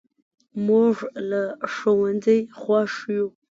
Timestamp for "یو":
3.15-3.27